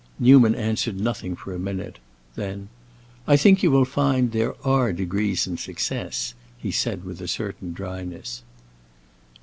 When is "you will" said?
3.61-3.85